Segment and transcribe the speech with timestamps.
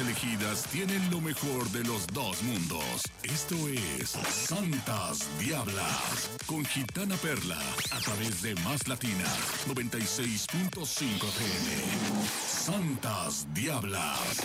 [0.00, 3.02] Elegidas tienen lo mejor de los dos mundos.
[3.22, 7.58] Esto es Santas Diablas con Gitana Perla
[7.92, 9.24] a través de Más Latina
[9.66, 12.28] 96.5 FM.
[12.46, 14.42] Santas Diablas.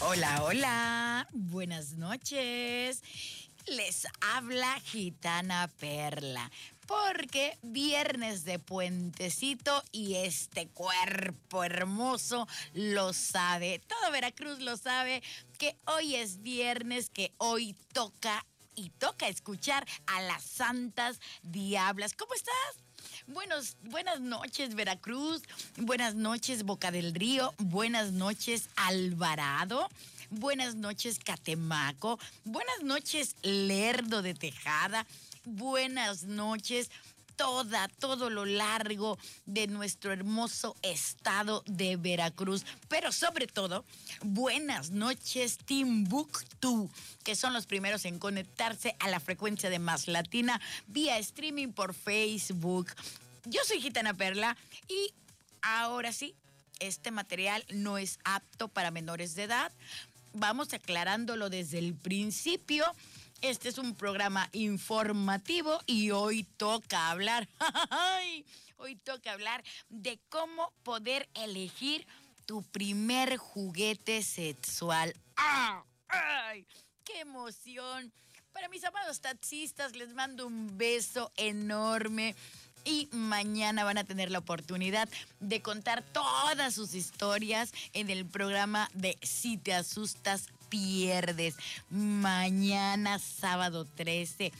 [0.00, 1.28] Hola, hola.
[1.32, 3.02] Buenas noches.
[3.66, 6.50] Les habla Gitana Perla
[6.86, 13.80] porque viernes de puentecito y este cuerpo hermoso lo sabe.
[13.86, 15.22] Todo Veracruz lo sabe
[15.58, 22.14] que hoy es viernes, que hoy toca y toca escuchar a las santas diablas.
[22.14, 22.54] ¿Cómo estás?
[23.26, 25.42] Buenos, buenas noches, Veracruz.
[25.76, 27.54] Buenas noches, Boca del Río.
[27.58, 29.88] Buenas noches, Alvarado.
[30.30, 32.18] Buenas noches, Catemaco.
[32.44, 35.06] Buenas noches, Lerdo de Tejada
[35.44, 36.90] buenas noches
[37.36, 42.64] toda, todo lo largo de nuestro hermoso estado de Veracruz.
[42.88, 43.84] Pero sobre todo,
[44.22, 46.90] buenas noches, Timbuktu,
[47.24, 51.94] que son los primeros en conectarse a la frecuencia de Más Latina vía streaming por
[51.94, 52.88] Facebook.
[53.44, 54.56] Yo soy Gitana Perla
[54.88, 55.12] y
[55.62, 56.34] ahora sí,
[56.80, 59.72] este material no es apto para menores de edad.
[60.34, 62.84] Vamos aclarándolo desde el principio
[63.42, 67.48] este es un programa informativo y hoy toca hablar,
[68.78, 72.06] hoy toca hablar de cómo poder elegir
[72.46, 75.14] tu primer juguete sexual.
[75.36, 76.66] ¡Ay!
[77.04, 78.12] ¡Qué emoción!
[78.52, 82.36] Para mis amados taxistas les mando un beso enorme
[82.84, 85.08] y mañana van a tener la oportunidad
[85.40, 91.54] de contar todas sus historias en el programa de Si te asustas, pierdes.
[91.90, 94.52] Mañana, sábado 13.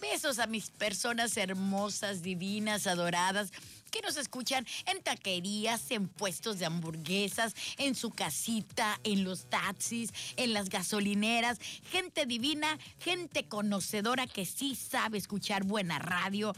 [0.00, 3.50] Besos a mis personas hermosas, divinas, adoradas
[3.90, 10.12] que nos escuchan en taquerías, en puestos de hamburguesas, en su casita, en los taxis,
[10.36, 11.58] en las gasolineras.
[11.90, 16.52] Gente divina, gente conocedora que sí sabe escuchar buena radio.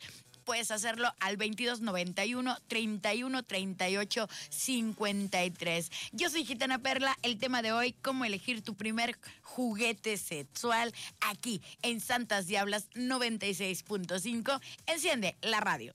[0.48, 5.90] puedes hacerlo al 2291 31 38 53.
[6.12, 7.14] Yo soy Gitana Perla.
[7.20, 14.58] El tema de hoy, cómo elegir tu primer juguete sexual aquí en Santas Diablas 96.5.
[14.86, 15.92] Enciende la radio.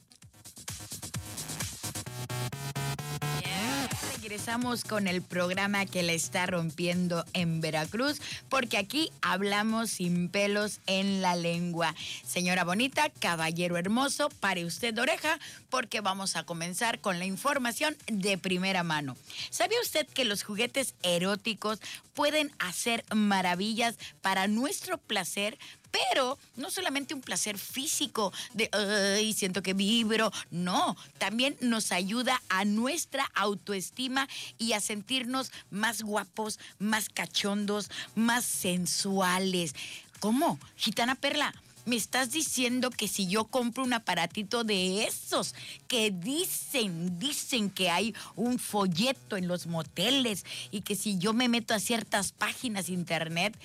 [4.23, 10.79] Regresamos con el programa que le está rompiendo en Veracruz, porque aquí hablamos sin pelos
[10.88, 11.94] en la lengua.
[12.25, 15.39] Señora bonita, caballero hermoso, pare usted de oreja,
[15.69, 19.17] porque vamos a comenzar con la información de primera mano.
[19.50, 21.79] ¿Sabía usted que los juguetes eróticos
[22.13, 25.57] pueden hacer maravillas para nuestro placer?
[25.93, 32.41] Pero no solamente un placer físico de, ay, siento que vibro, no, también nos ayuda
[32.49, 34.27] a nuestra autoestima
[34.57, 39.75] y a sentirnos más guapos, más cachondos, más sensuales.
[40.19, 40.59] ¿Cómo?
[40.77, 41.53] Gitana Perla,
[41.85, 45.53] me estás diciendo que si yo compro un aparatito de esos
[45.88, 51.49] que dicen, dicen que hay un folleto en los moteles y que si yo me
[51.49, 53.57] meto a ciertas páginas internet,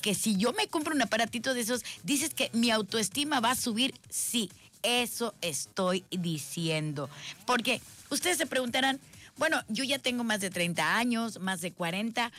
[0.00, 3.56] que si yo me compro un aparatito de esos, dices que mi autoestima va a
[3.56, 3.94] subir.
[4.10, 4.50] Sí,
[4.82, 7.08] eso estoy diciendo.
[7.46, 9.00] Porque ustedes se preguntarán,
[9.38, 12.30] bueno, yo ya tengo más de 30 años, más de 40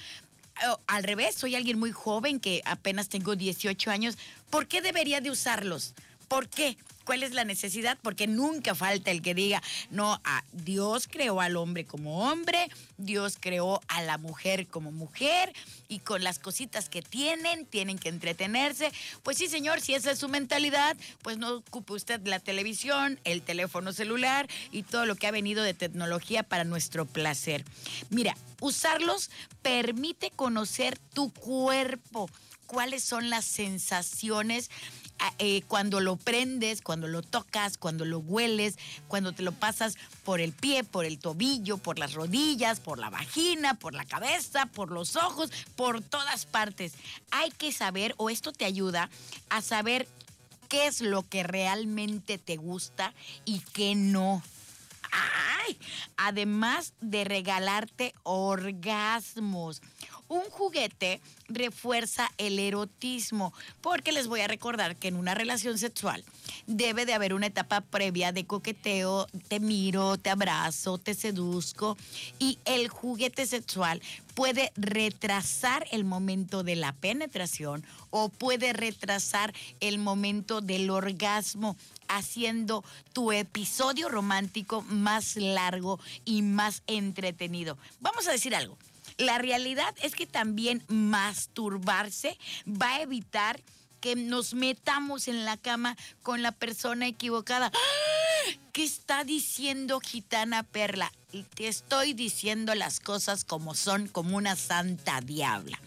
[0.87, 4.17] al revés, soy alguien muy joven que apenas tengo 18 años.
[4.49, 5.93] ¿Por qué debería de usarlos?
[6.27, 6.77] ¿Por qué?
[7.03, 7.97] ¿Cuál es la necesidad?
[8.01, 10.21] Porque nunca falta el que diga, no,
[10.51, 15.53] Dios creó al hombre como hombre, Dios creó a la mujer como mujer
[15.87, 18.91] y con las cositas que tienen, tienen que entretenerse.
[19.23, 23.41] Pues sí, señor, si esa es su mentalidad, pues no ocupe usted la televisión, el
[23.41, 27.65] teléfono celular y todo lo que ha venido de tecnología para nuestro placer.
[28.09, 29.29] Mira, usarlos
[29.61, 32.29] permite conocer tu cuerpo,
[32.65, 34.71] cuáles son las sensaciones
[35.39, 38.77] eh, cuando lo prendes, cuando lo tocas, cuando lo hueles,
[39.07, 43.09] cuando te lo pasas por el pie, por el tobillo, por las rodillas, por la
[43.09, 46.93] vagina, por la cabeza, por los ojos, por todas partes.
[47.31, 49.09] Hay que saber, o esto te ayuda
[49.49, 50.07] a saber
[50.69, 53.13] qué es lo que realmente te gusta
[53.45, 54.41] y qué no.
[55.11, 55.77] Ay,
[56.17, 59.81] además de regalarte orgasmos.
[60.33, 66.25] Un juguete refuerza el erotismo, porque les voy a recordar que en una relación sexual
[66.65, 71.97] debe de haber una etapa previa de coqueteo, te miro, te abrazo, te seduzco,
[72.39, 74.01] y el juguete sexual
[74.33, 81.77] puede retrasar el momento de la penetración o puede retrasar el momento del orgasmo
[82.07, 82.83] haciendo
[83.13, 87.77] tu episodio romántico más largo y más entretenido.
[87.99, 88.79] Vamos a decir algo.
[89.17, 92.37] La realidad es que también masturbarse
[92.67, 93.61] va a evitar
[94.03, 97.71] que nos metamos en la cama con la persona equivocada.
[97.73, 98.51] ¡Ah!
[98.73, 101.11] ¿Qué está diciendo Gitana Perla?
[101.31, 105.79] Y te estoy diciendo las cosas como son, como una santa diabla.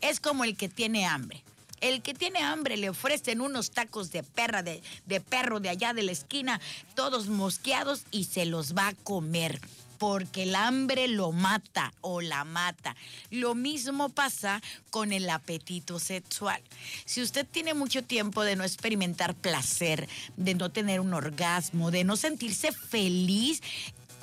[0.00, 1.42] Es como el que tiene hambre.
[1.80, 5.92] El que tiene hambre le ofrecen unos tacos de perra, de, de perro de allá
[5.92, 6.60] de la esquina,
[6.94, 9.60] todos mosqueados y se los va a comer
[10.06, 12.94] porque el hambre lo mata o la mata.
[13.30, 14.60] Lo mismo pasa
[14.90, 16.60] con el apetito sexual.
[17.06, 20.06] Si usted tiene mucho tiempo de no experimentar placer,
[20.36, 23.62] de no tener un orgasmo, de no sentirse feliz,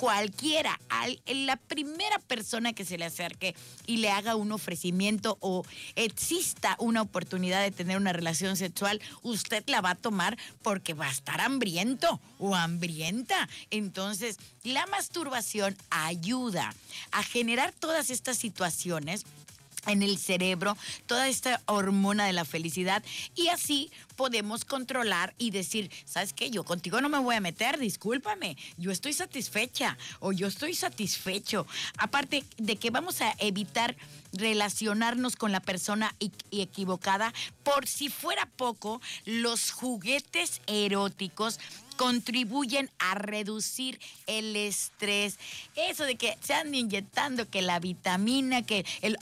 [0.02, 0.80] cualquiera,
[1.28, 3.54] la primera persona que se le acerque
[3.86, 5.64] y le haga un ofrecimiento o
[5.94, 11.06] exista una oportunidad de tener una relación sexual, usted la va a tomar porque va
[11.06, 13.48] a estar hambriento o hambrienta.
[13.70, 16.74] Entonces, la masturbación ayuda
[17.12, 19.24] a generar todas estas situaciones
[19.86, 20.76] en el cerebro
[21.06, 23.02] toda esta hormona de la felicidad
[23.34, 26.50] y así podemos controlar y decir, ¿sabes qué?
[26.50, 31.66] Yo contigo no me voy a meter, discúlpame, yo estoy satisfecha o yo estoy satisfecho.
[31.98, 33.96] Aparte de que vamos a evitar
[34.32, 36.14] relacionarnos con la persona
[36.50, 37.32] equivocada,
[37.64, 41.58] por si fuera poco, los juguetes eróticos
[42.02, 45.38] contribuyen a reducir el estrés.
[45.76, 49.16] Eso de que se han inyectando que la vitamina, que el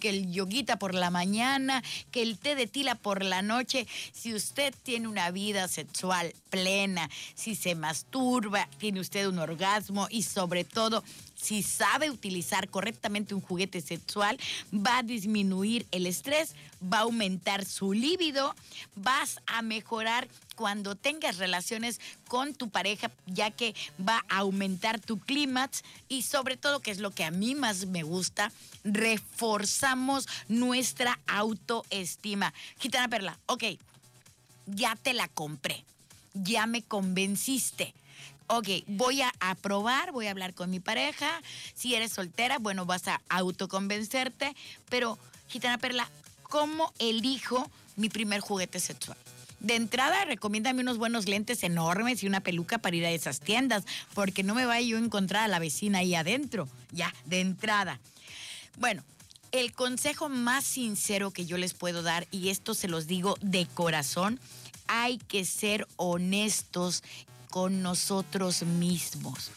[0.00, 3.86] que el yoguita por la mañana, que el té de tila por la noche.
[4.14, 10.22] Si usted tiene una vida sexual plena, si se masturba, tiene usted un orgasmo y
[10.22, 11.04] sobre todo
[11.40, 14.38] si sabe utilizar correctamente un juguete sexual,
[14.74, 18.54] va a disminuir el estrés, va a aumentar su líbido,
[18.94, 23.74] vas a mejorar cuando tengas relaciones con tu pareja, ya que
[24.06, 27.86] va a aumentar tu clímax y sobre todo, que es lo que a mí más
[27.86, 28.52] me gusta,
[28.84, 32.52] reforzamos nuestra autoestima.
[32.78, 33.64] Gitana Perla, ok,
[34.66, 35.84] ya te la compré,
[36.34, 37.94] ya me convenciste
[38.50, 39.32] ok, voy a,
[39.62, 41.40] probar, voy a hablar con mi pareja.
[41.74, 44.54] Si eres soltera, bueno, vas a autoconvencerte.
[44.88, 45.18] Pero,
[45.48, 46.10] Gitana Perla,
[46.42, 49.16] ¿cómo elijo mi primer juguete sexual?
[49.60, 53.84] De entrada, recomiéndame unos buenos lentes enormes y una peluca para ir a esas tiendas,
[54.14, 56.68] porque no me vaya yo a encontrar a la vecina ahí adentro.
[56.90, 58.00] Ya, de entrada.
[58.78, 59.04] Bueno,
[59.52, 63.66] el consejo más sincero que yo les puedo dar, y esto se los digo de
[63.66, 64.40] corazón,
[64.88, 67.04] hay que ser honestos
[67.50, 69.50] con nosotros mismos,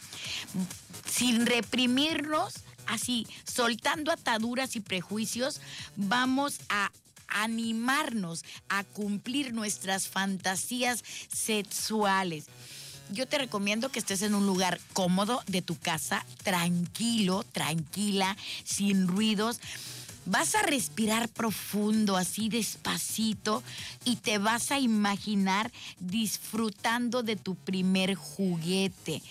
[1.10, 2.56] sin reprimirnos,
[2.88, 5.62] así, soltando ataduras y prejuicios,
[5.96, 6.92] vamos a
[7.28, 12.46] animarnos a cumplir nuestras fantasías sexuales.
[13.12, 19.08] Yo te recomiendo que estés en un lugar cómodo de tu casa, tranquilo, tranquila, sin
[19.08, 19.60] ruidos
[20.26, 23.64] vas a respirar profundo, así despacito,
[24.06, 29.22] y te vas a imaginar disfrutando de tu primer juguete.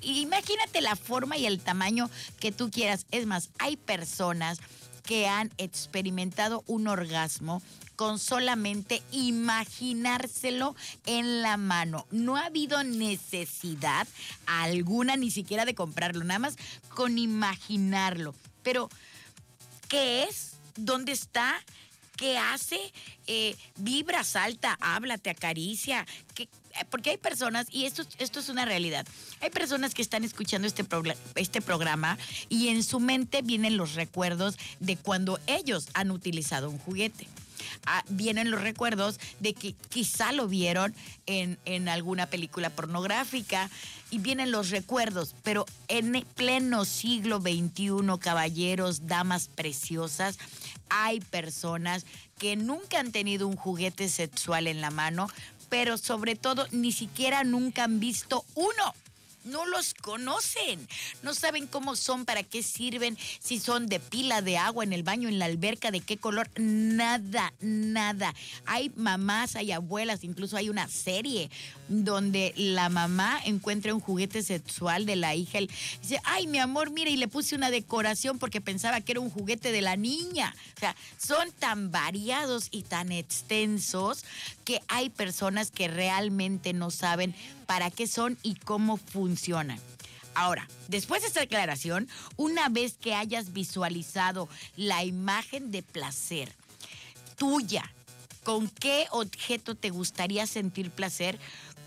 [0.00, 3.06] Imagínate la forma y el tamaño que tú quieras.
[3.10, 4.58] Es más, hay personas
[5.04, 7.62] que han experimentado un orgasmo
[7.96, 10.74] con solamente imaginárselo
[11.06, 12.06] en la mano.
[12.10, 14.08] No ha habido necesidad
[14.46, 16.56] alguna ni siquiera de comprarlo, nada más
[16.88, 18.34] con imaginarlo.
[18.62, 18.88] Pero
[19.92, 21.62] qué es, dónde está,
[22.16, 22.80] qué hace,
[23.26, 26.06] eh, vibra, salta, habla, te acaricia.
[26.38, 26.46] Eh,
[26.88, 29.06] porque hay personas, y esto, esto es una realidad,
[29.42, 30.86] hay personas que están escuchando este,
[31.34, 32.16] este programa
[32.48, 37.28] y en su mente vienen los recuerdos de cuando ellos han utilizado un juguete.
[37.86, 40.94] Ah, vienen los recuerdos de que quizá lo vieron
[41.26, 43.70] en, en alguna película pornográfica
[44.10, 50.38] y vienen los recuerdos, pero en pleno siglo XXI, caballeros, damas preciosas,
[50.90, 52.04] hay personas
[52.38, 55.28] que nunca han tenido un juguete sexual en la mano,
[55.68, 58.94] pero sobre todo ni siquiera nunca han visto uno.
[59.44, 60.86] No los conocen,
[61.22, 65.02] no saben cómo son, para qué sirven, si son de pila, de agua, en el
[65.02, 68.34] baño, en la alberca, de qué color, nada, nada.
[68.66, 71.50] Hay mamás, hay abuelas, incluso hay una serie
[71.88, 75.68] donde la mamá encuentra un juguete sexual de la hija y
[76.00, 79.30] dice, ay mi amor, mira, y le puse una decoración porque pensaba que era un
[79.30, 80.54] juguete de la niña.
[80.76, 84.24] O sea, son tan variados y tan extensos
[84.64, 87.34] que hay personas que realmente no saben
[87.72, 89.80] para qué son y cómo funcionan.
[90.34, 96.52] Ahora, después de esta declaración, una vez que hayas visualizado la imagen de placer
[97.36, 97.90] tuya,
[98.44, 101.38] con qué objeto te gustaría sentir placer,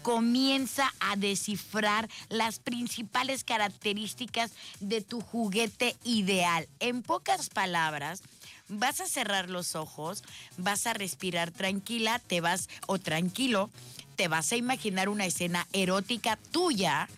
[0.01, 6.67] comienza a descifrar las principales características de tu juguete ideal.
[6.79, 8.23] En pocas palabras,
[8.69, 10.23] vas a cerrar los ojos,
[10.57, 13.69] vas a respirar tranquila, te vas o tranquilo,
[14.15, 17.09] te vas a imaginar una escena erótica tuya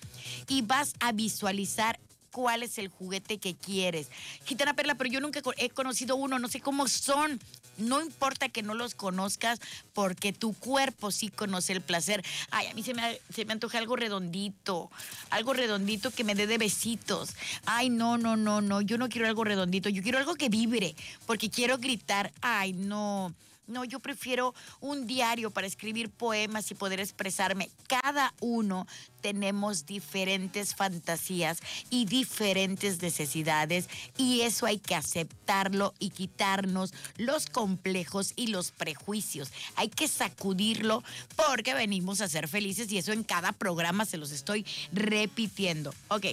[0.48, 2.00] y vas a visualizar
[2.38, 4.10] cuál es el juguete que quieres.
[4.46, 7.41] Gitana Perla, pero yo nunca he conocido uno, no sé cómo son.
[7.79, 9.60] No importa que no los conozcas
[9.94, 12.24] porque tu cuerpo sí conoce el placer.
[12.51, 14.91] Ay, a mí se me, se me antoja algo redondito,
[15.32, 17.32] algo redondito que me dé de besitos.
[17.65, 20.96] Ay, no, no, no, no, yo no quiero algo redondito, yo quiero algo que vibre
[21.25, 22.32] porque quiero gritar.
[22.41, 23.34] Ay, no.
[23.67, 27.69] No, yo prefiero un diario para escribir poemas y poder expresarme.
[27.88, 28.88] Cada uno
[29.21, 31.59] tenemos diferentes fantasías
[31.89, 39.51] y diferentes necesidades y eso hay que aceptarlo y quitarnos los complejos y los prejuicios.
[39.75, 41.03] Hay que sacudirlo
[41.36, 45.93] porque venimos a ser felices y eso en cada programa se los estoy repitiendo.
[46.07, 46.25] Ok.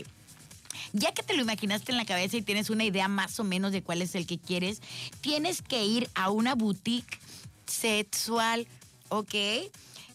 [0.93, 3.73] Ya que te lo imaginaste en la cabeza y tienes una idea más o menos
[3.73, 4.81] de cuál es el que quieres,
[5.21, 7.19] tienes que ir a una boutique
[7.67, 8.67] sexual,
[9.09, 9.35] ¿ok?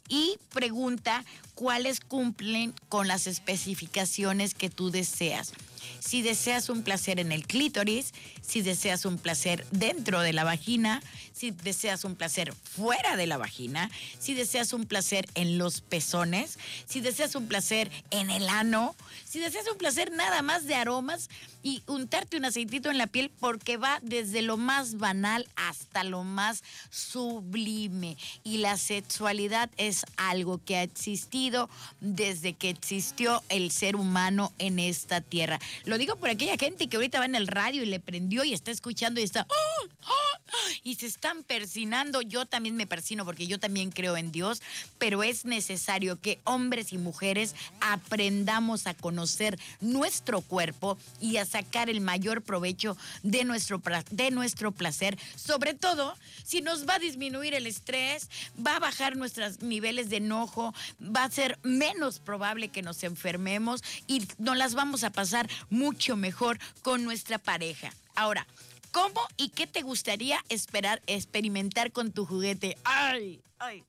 [0.09, 1.23] Y pregunta
[1.55, 5.53] cuáles cumplen con las especificaciones que tú deseas.
[5.99, 11.01] Si deseas un placer en el clítoris, si deseas un placer dentro de la vagina,
[11.33, 16.57] si deseas un placer fuera de la vagina, si deseas un placer en los pezones,
[16.85, 21.29] si deseas un placer en el ano, si deseas un placer nada más de aromas
[21.63, 26.23] y untarte un aceitito en la piel porque va desde lo más banal hasta lo
[26.23, 28.17] más sublime.
[28.43, 34.79] Y la sexualidad es algo que ha existido desde que existió el ser humano en
[34.79, 35.59] esta tierra.
[35.85, 38.53] Lo digo por aquella gente que ahorita va en el radio y le prendió y
[38.53, 39.45] está escuchando y está...
[39.49, 39.87] ¡Oh!
[40.07, 40.39] ¡Oh!
[40.83, 42.21] Y se están persinando.
[42.21, 44.61] Yo también me persino porque yo también creo en Dios,
[44.97, 51.89] pero es necesario que hombres y mujeres aprendamos a conocer nuestro cuerpo y a sacar
[51.89, 57.53] el mayor provecho de nuestro, de nuestro placer, sobre todo si nos va a disminuir
[57.53, 58.29] el estrés,
[58.65, 63.83] va a bajar nuestros niveles de enojo, va a ser menos probable que nos enfermemos
[64.07, 67.93] y nos las vamos a pasar mucho mejor con nuestra pareja.
[68.15, 68.47] Ahora,
[68.91, 72.77] ¿Cómo y qué te gustaría esperar experimentar con tu juguete?
[72.83, 73.41] ¡Ay!
[73.59, 73.83] ¡Ay!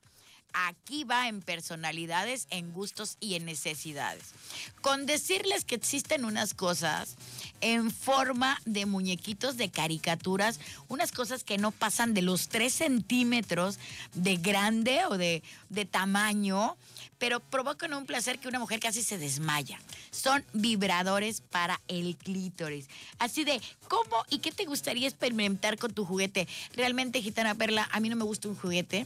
[0.53, 4.33] Aquí va en personalidades, en gustos y en necesidades.
[4.81, 7.15] Con decirles que existen unas cosas
[7.61, 13.79] en forma de muñequitos de caricaturas, unas cosas que no pasan de los 3 centímetros
[14.13, 16.75] de grande o de, de tamaño,
[17.21, 19.79] pero provocan un placer que una mujer casi se desmaya.
[20.09, 22.87] Son vibradores para el clítoris.
[23.19, 26.47] Así de, ¿cómo y qué te gustaría experimentar con tu juguete?
[26.73, 29.05] Realmente, Gitana Perla, a mí no me gusta un juguete,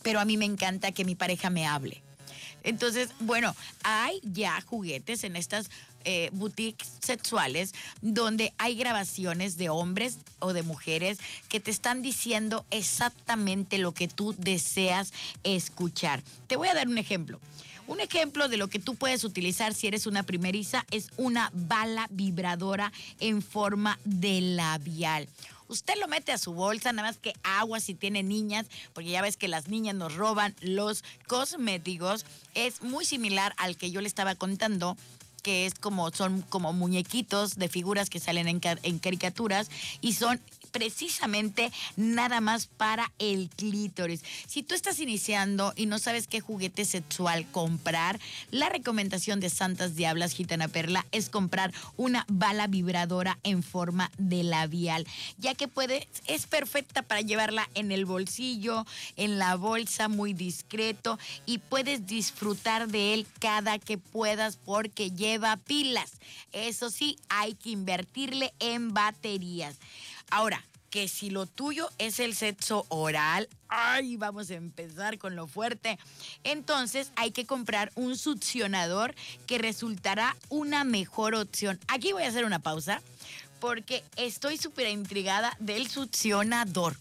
[0.00, 2.00] pero a mí me encanta que mi pareja me hable.
[2.62, 5.68] Entonces, bueno, hay ya juguetes en estas
[6.10, 11.18] eh, boutiques sexuales donde hay grabaciones de hombres o de mujeres
[11.50, 15.12] que te están diciendo exactamente lo que tú deseas
[15.44, 16.22] escuchar.
[16.46, 17.38] Te voy a dar un ejemplo.
[17.86, 22.06] Un ejemplo de lo que tú puedes utilizar si eres una primeriza es una bala
[22.10, 25.28] vibradora en forma de labial.
[25.68, 29.20] Usted lo mete a su bolsa, nada más que agua si tiene niñas, porque ya
[29.20, 32.24] ves que las niñas nos roban los cosméticos.
[32.54, 34.96] Es muy similar al que yo le estaba contando
[35.48, 39.70] que es como son como muñequitos de figuras que salen en, en caricaturas
[40.02, 40.38] y son
[40.68, 44.22] precisamente nada más para el clítoris.
[44.46, 48.20] Si tú estás iniciando y no sabes qué juguete sexual comprar,
[48.50, 54.44] la recomendación de Santas Diablas Gitana Perla es comprar una bala vibradora en forma de
[54.44, 55.06] labial,
[55.38, 61.18] ya que puede, es perfecta para llevarla en el bolsillo, en la bolsa, muy discreto
[61.46, 66.12] y puedes disfrutar de él cada que puedas porque lleva pilas.
[66.52, 69.76] Eso sí, hay que invertirle en baterías.
[70.30, 75.46] Ahora, que si lo tuyo es el sexo oral, ay, vamos a empezar con lo
[75.46, 75.98] fuerte.
[76.44, 79.14] Entonces hay que comprar un succionador
[79.46, 81.78] que resultará una mejor opción.
[81.88, 83.02] Aquí voy a hacer una pausa
[83.60, 86.96] porque estoy súper intrigada del succionador.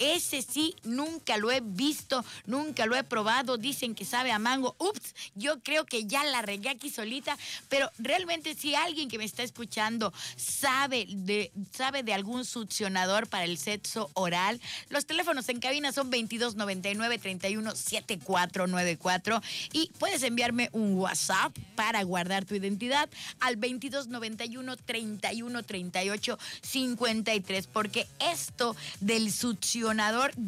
[0.00, 3.58] Ese sí, nunca lo he visto, nunca lo he probado.
[3.58, 4.74] Dicen que sabe a mango.
[4.78, 7.36] Ups, yo creo que ya la regué aquí solita.
[7.68, 13.44] Pero realmente si alguien que me está escuchando sabe de, sabe de algún succionador para
[13.44, 19.42] el sexo oral, los teléfonos en cabina son 2299 317494
[19.72, 28.74] y puedes enviarme un WhatsApp para guardar tu identidad al 2291 3138 53 porque esto
[29.00, 29.89] del succionador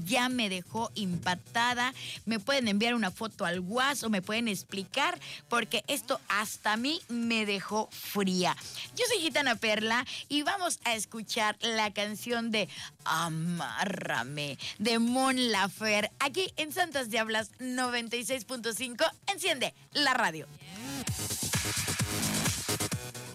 [0.05, 1.95] ya me dejó impactada.
[2.27, 5.19] Me pueden enviar una foto al WhatsApp o me pueden explicar
[5.49, 8.57] porque esto hasta a mí me dejó fría.
[8.97, 12.69] Yo soy Gitana Perla y vamos a escuchar la canción de
[13.05, 19.11] Amárrame de Mon Lafer aquí en Santas Diablas 96.5.
[19.27, 20.47] Enciende la radio.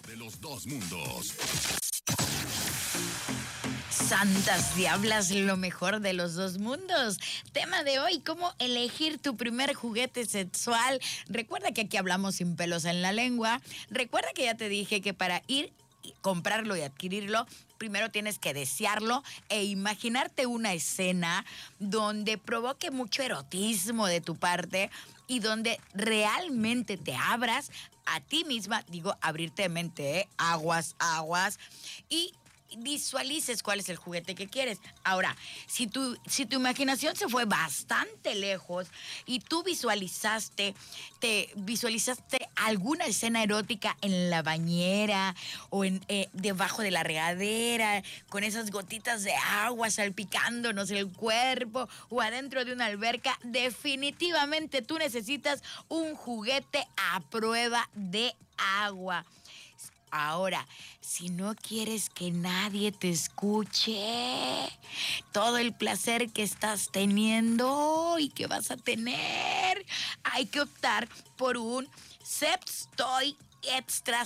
[0.06, 1.34] De los dos mundos.
[4.08, 7.18] Santas Diablas, lo mejor de los dos mundos.
[7.52, 10.98] Tema de hoy, cómo elegir tu primer juguete sexual.
[11.28, 13.60] Recuerda que aquí hablamos sin pelos en la lengua.
[13.90, 15.74] Recuerda que ya te dije que para ir
[16.22, 17.46] comprarlo y adquirirlo,
[17.76, 21.44] primero tienes que desearlo e imaginarte una escena
[21.78, 24.90] donde provoque mucho erotismo de tu parte
[25.26, 27.70] y donde realmente te abras
[28.06, 30.28] a ti misma, digo, abrirte de mente, ¿eh?
[30.38, 31.58] aguas, aguas,
[32.08, 32.32] y
[32.76, 34.78] visualices cuál es el juguete que quieres.
[35.04, 38.88] Ahora, si tu, si tu imaginación se fue bastante lejos
[39.26, 40.74] y tú visualizaste,
[41.18, 45.34] te visualizaste alguna escena erótica en la bañera
[45.70, 51.88] o en, eh, debajo de la regadera, con esas gotitas de agua salpicándonos el cuerpo
[52.08, 59.24] o adentro de una alberca, definitivamente tú necesitas un juguete a prueba de agua.
[60.10, 60.66] Ahora,
[61.00, 64.68] si no quieres que nadie te escuche,
[65.32, 69.84] todo el placer que estás teniendo y que vas a tener,
[70.24, 71.88] hay que optar por un
[72.22, 74.24] Seps Toy extra,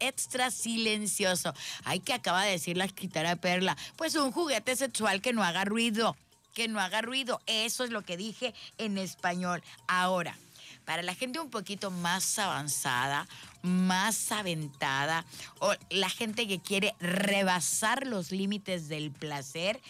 [0.00, 1.54] extra silencioso.
[1.84, 3.76] Hay que acaba de decir la escritora Perla.
[3.96, 6.16] Pues un juguete sexual que no haga ruido.
[6.54, 7.40] Que no haga ruido.
[7.46, 9.62] Eso es lo que dije en español.
[9.88, 10.38] Ahora,
[10.84, 13.26] para la gente un poquito más avanzada,
[13.66, 15.26] más aventada,
[15.58, 19.80] o la gente que quiere rebasar los límites del placer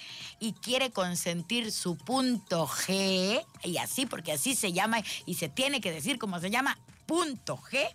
[0.41, 5.81] y quiere consentir su punto G, y así, porque así se llama y se tiene
[5.81, 7.89] que decir cómo se llama, punto G,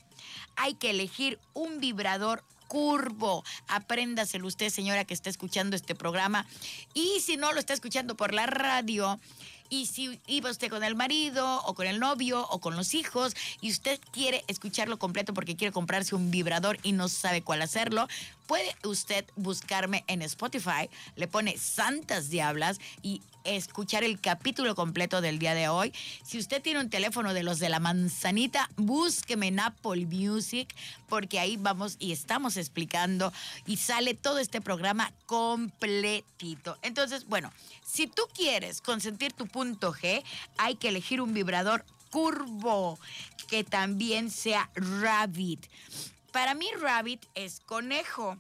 [0.56, 3.44] hay que elegir un vibrador curvo.
[3.68, 6.46] Apréndaselo usted, señora, que está escuchando este programa.
[6.94, 9.20] Y si no lo está escuchando por la radio,
[9.72, 13.34] y si iba usted con el marido o con el novio o con los hijos
[13.62, 18.08] y usted quiere escucharlo completo porque quiere comprarse un vibrador y no sabe cuál hacerlo,
[18.48, 25.40] puede usted buscarme en Spotify, le pone Santas Diablas y escuchar el capítulo completo del
[25.40, 25.94] día de hoy.
[26.24, 30.76] Si usted tiene un teléfono de los de la manzanita, búsqueme en Apple Music
[31.08, 33.34] porque ahí vamos y estamos explicando
[33.66, 36.78] y sale todo este programa completito.
[36.82, 37.52] Entonces, bueno,
[37.86, 39.48] si tú quieres consentir tu
[40.58, 43.00] hay que elegir un vibrador curvo
[43.48, 45.68] que también sea rabbit.
[46.32, 48.38] Para mí rabbit es conejo.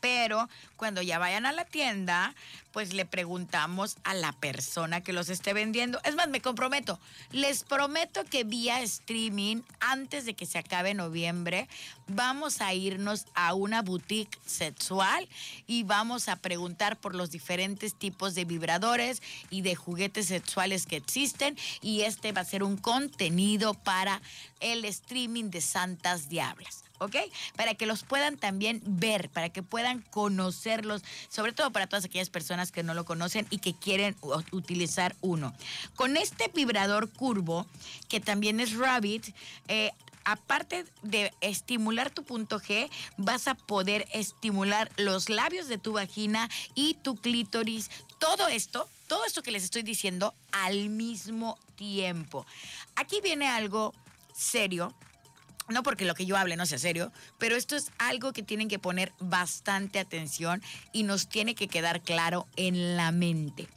[0.00, 2.34] Pero cuando ya vayan a la tienda,
[2.72, 6.00] pues le preguntamos a la persona que los esté vendiendo.
[6.04, 7.00] Es más, me comprometo.
[7.32, 11.68] Les prometo que vía streaming, antes de que se acabe noviembre,
[12.06, 15.28] vamos a irnos a una boutique sexual
[15.66, 20.96] y vamos a preguntar por los diferentes tipos de vibradores y de juguetes sexuales que
[20.96, 21.56] existen.
[21.82, 24.20] Y este va a ser un contenido para
[24.60, 26.87] el streaming de Santas Diablas.
[26.98, 27.16] ¿Ok?
[27.56, 32.30] Para que los puedan también ver, para que puedan conocerlos, sobre todo para todas aquellas
[32.30, 34.16] personas que no lo conocen y que quieren
[34.52, 35.54] utilizar uno.
[35.96, 37.66] Con este vibrador curvo,
[38.08, 39.34] que también es Rabbit,
[39.68, 39.92] eh,
[40.24, 46.50] aparte de estimular tu punto G, vas a poder estimular los labios de tu vagina
[46.74, 47.90] y tu clítoris.
[48.18, 52.44] Todo esto, todo esto que les estoy diciendo al mismo tiempo.
[52.94, 53.94] Aquí viene algo
[54.34, 54.94] serio
[55.68, 58.68] no porque lo que yo hable no sea serio, pero esto es algo que tienen
[58.68, 63.68] que poner bastante atención y nos tiene que quedar claro en la mente.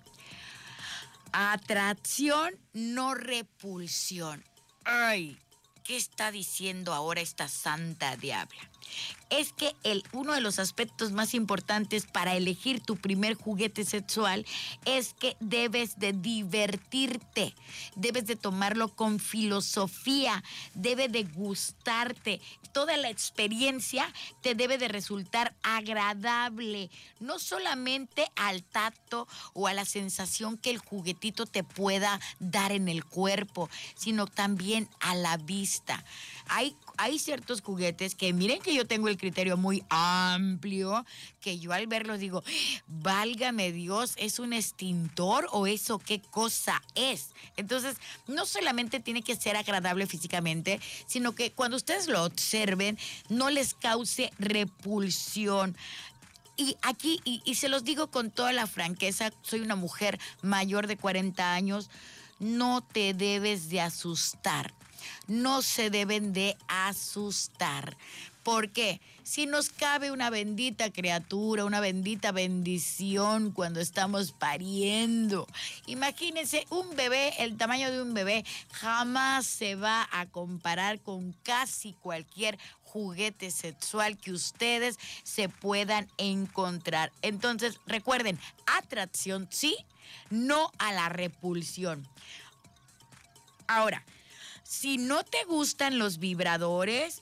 [1.33, 4.43] Atracción, no repulsión.
[4.83, 5.37] Ay,
[5.83, 8.70] ¿qué está diciendo ahora esta santa diabla?
[9.31, 14.45] Es que el, uno de los aspectos más importantes para elegir tu primer juguete sexual
[14.85, 17.55] es que debes de divertirte,
[17.95, 22.41] debes de tomarlo con filosofía, debe de gustarte.
[22.73, 26.89] Toda la experiencia te debe de resultar agradable,
[27.19, 32.89] no solamente al tacto o a la sensación que el juguetito te pueda dar en
[32.89, 36.03] el cuerpo, sino también a la vista.
[36.47, 41.03] Hay, hay ciertos juguetes que miren que yo tengo el criterio muy amplio,
[41.39, 42.43] que yo al verlos digo,
[42.85, 47.31] válgame Dios, ¿es un extintor o eso qué cosa es?
[47.57, 53.49] Entonces, no solamente tiene que ser agradable físicamente, sino que cuando ustedes lo observen, no
[53.49, 55.75] les cause repulsión.
[56.55, 60.85] Y aquí, y, y se los digo con toda la franqueza, soy una mujer mayor
[60.85, 61.89] de 40 años,
[62.37, 64.71] no te debes de asustar
[65.27, 67.97] no se deben de asustar.
[68.43, 75.47] Porque si nos cabe una bendita criatura, una bendita bendición cuando estamos pariendo.
[75.85, 81.93] Imagínense, un bebé, el tamaño de un bebé, jamás se va a comparar con casi
[81.93, 87.11] cualquier juguete sexual que ustedes se puedan encontrar.
[87.21, 89.77] Entonces, recuerden, atracción sí,
[90.29, 92.07] no a la repulsión.
[93.67, 94.03] Ahora,
[94.71, 97.21] si no te gustan los vibradores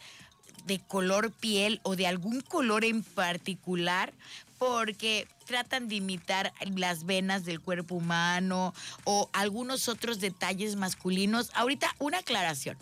[0.68, 4.14] de color piel o de algún color en particular,
[4.60, 11.50] porque tratan de imitar las venas del cuerpo humano o algunos otros detalles masculinos.
[11.56, 12.78] Ahorita una aclaración.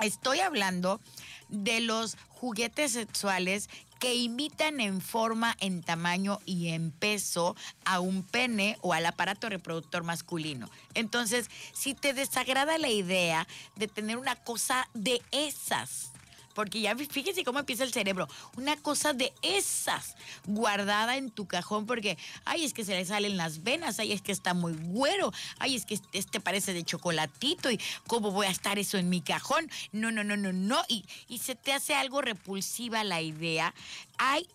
[0.00, 1.00] Estoy hablando
[1.48, 3.70] de los juguetes sexuales
[4.06, 9.48] que imitan en forma, en tamaño y en peso a un pene o al aparato
[9.48, 10.70] reproductor masculino.
[10.94, 16.12] Entonces, si te desagrada la idea de tener una cosa de esas,
[16.56, 18.26] porque ya fíjese cómo empieza el cerebro.
[18.56, 20.16] Una cosa de esas
[20.46, 22.16] guardada en tu cajón porque,
[22.46, 25.76] ay, es que se le salen las venas, ay, es que está muy güero, ay,
[25.76, 29.70] es que este parece de chocolatito y cómo voy a estar eso en mi cajón.
[29.92, 30.82] No, no, no, no, no.
[30.88, 33.74] Y, y se te hace algo repulsiva la idea.
[34.16, 34.48] Hay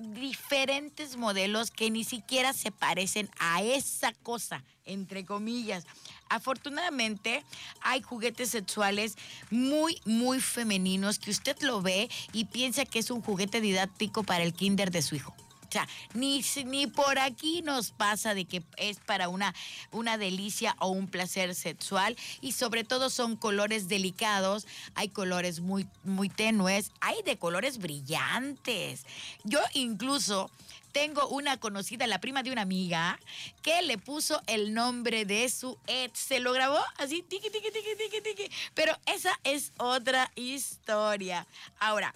[0.00, 5.86] diferentes modelos que ni siquiera se parecen a esa cosa, entre comillas.
[6.28, 7.44] Afortunadamente
[7.82, 9.16] hay juguetes sexuales
[9.50, 14.42] muy, muy femeninos que usted lo ve y piensa que es un juguete didáctico para
[14.42, 15.34] el kinder de su hijo.
[16.14, 19.54] Ni, ni por aquí nos pasa de que es para una,
[19.92, 25.86] una delicia o un placer sexual y sobre todo son colores delicados, hay colores muy,
[26.04, 29.04] muy tenues, hay de colores brillantes.
[29.44, 30.50] Yo incluso
[30.92, 33.18] tengo una conocida, la prima de una amiga,
[33.62, 36.18] que le puso el nombre de su ex.
[36.18, 38.50] Se lo grabó así, tiki, tiki, tiki, tiki, tiki.
[38.74, 41.46] Pero esa es otra historia.
[41.78, 42.12] Ahora,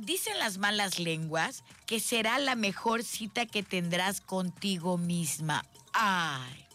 [0.00, 5.62] Dicen las malas lenguas que será la mejor cita que tendrás contigo misma.
[5.92, 6.66] Ay,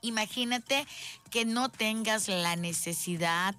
[0.00, 0.86] imagínate
[1.30, 3.54] que no tengas la necesidad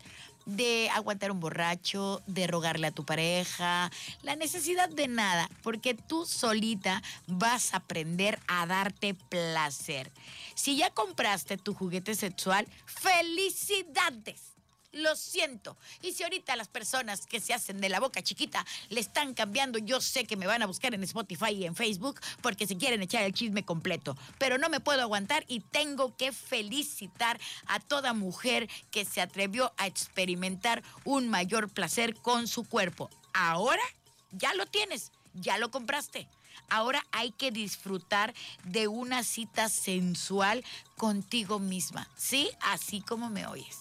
[0.48, 3.92] de aguantar un borracho, de rogarle a tu pareja,
[4.24, 10.12] la necesidad de nada, porque tú solita vas a aprender a darte placer.
[10.56, 14.52] Si ya compraste tu juguete sexual, felicidades
[14.92, 15.78] lo siento.
[16.02, 19.80] Y si ahorita las personas que se hacen de la boca chiquita le están cambiando,
[19.80, 23.02] yo sé que me van a buscar en Spotify y en Facebook porque se quieren
[23.02, 24.18] echar el chisme completo.
[24.38, 29.74] Pero no me puedo aguantar y tengo que felicitar a toda mujer que se atrevió
[29.78, 33.10] a experimentar un mayor placer con su cuerpo.
[33.34, 33.84] Ahora
[34.32, 36.28] ya lo tienes, ya lo compraste.
[36.70, 38.34] Ahora hay que disfrutar
[38.64, 40.64] de una cita sensual
[40.98, 42.50] contigo misma, ¿sí?
[42.62, 43.78] Así como me oyes.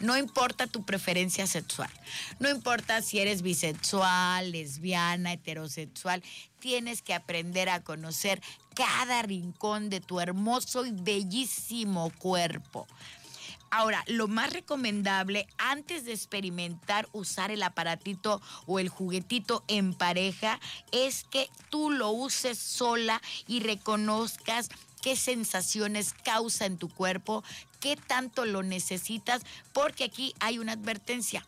[0.00, 1.90] No importa tu preferencia sexual,
[2.40, 6.22] no importa si eres bisexual, lesbiana, heterosexual,
[6.58, 8.42] tienes que aprender a conocer
[8.74, 12.88] cada rincón de tu hermoso y bellísimo cuerpo.
[13.74, 20.60] Ahora, lo más recomendable antes de experimentar usar el aparatito o el juguetito en pareja
[20.92, 24.68] es que tú lo uses sola y reconozcas
[25.00, 27.44] qué sensaciones causa en tu cuerpo,
[27.80, 29.40] qué tanto lo necesitas,
[29.72, 31.46] porque aquí hay una advertencia.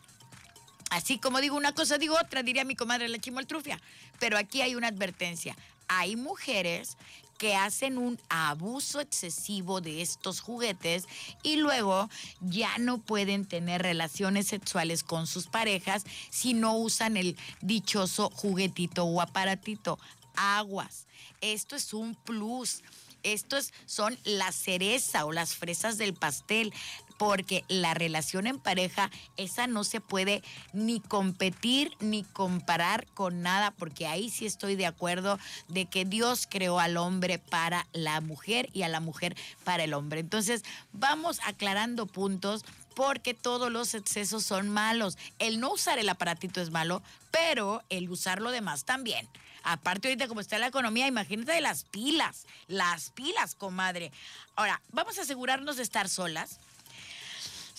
[0.89, 3.79] Así como digo una cosa, digo otra, diría mi comadre la chimoltrufia.
[4.19, 5.55] Pero aquí hay una advertencia.
[5.87, 6.97] Hay mujeres
[7.37, 11.05] que hacen un abuso excesivo de estos juguetes
[11.43, 12.09] y luego
[12.41, 19.05] ya no pueden tener relaciones sexuales con sus parejas si no usan el dichoso juguetito
[19.05, 19.99] o aparatito.
[20.35, 21.07] Aguas.
[21.41, 22.81] Esto es un plus
[23.25, 26.71] estos son la cereza o las fresas del pastel.
[27.17, 33.71] Porque la relación en pareja, esa no se puede ni competir ni comparar con nada,
[33.71, 38.69] porque ahí sí estoy de acuerdo de que Dios creó al hombre para la mujer
[38.73, 40.19] y a la mujer para el hombre.
[40.19, 42.63] Entonces, vamos aclarando puntos
[42.95, 45.17] porque todos los excesos son malos.
[45.37, 49.27] El no usar el aparatito es malo, pero el usar lo demás también.
[49.63, 54.11] Aparte ahorita como está la economía, imagínate de las pilas, las pilas, comadre.
[54.55, 56.59] Ahora, vamos a asegurarnos de estar solas,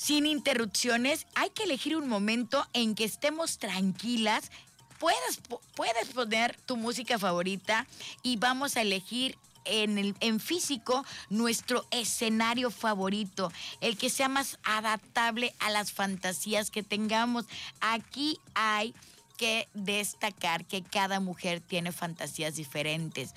[0.06, 1.26] sin interrupciones.
[1.34, 4.52] Hay que elegir un momento en que estemos tranquilas.
[5.00, 5.40] Puedes,
[5.74, 7.88] puedes poner tu música favorita
[8.22, 14.60] y vamos a elegir en, el, en físico nuestro escenario favorito, el que sea más
[14.62, 17.46] adaptable a las fantasías que tengamos.
[17.80, 18.94] Aquí hay
[19.36, 23.34] que destacar que cada mujer tiene fantasías diferentes.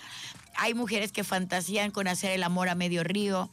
[0.55, 3.49] Hay mujeres que fantasían con hacer el amor a medio río,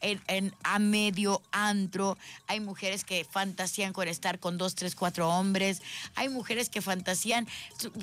[0.00, 2.16] en, a medio antro.
[2.46, 5.82] Hay mujeres que fantasían con estar con dos, tres, cuatro hombres.
[6.14, 7.46] Hay mujeres que fantasían,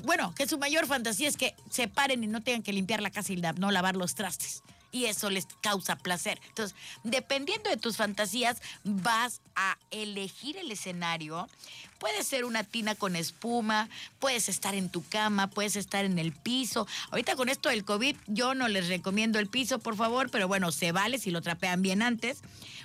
[0.03, 3.12] bueno, que su mayor fantasía es que se paren y no tengan que limpiar la
[3.12, 6.39] casa y no lavar los trastes y eso les causa placer.
[6.47, 11.49] Entonces, dependiendo de tus fantasías, vas a elegir el escenario.
[11.97, 16.32] Puede ser una tina con espuma, puedes estar en tu cama, puedes estar en el
[16.32, 16.88] piso.
[17.10, 20.71] Ahorita con esto del COVID, yo no les recomiendo el piso, por favor, pero bueno,
[20.71, 22.41] se vale si lo trapean bien antes.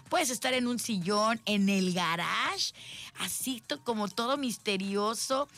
[0.08, 2.72] Puedes estar en un sillón, en el garage,
[3.20, 5.48] así como todo misterioso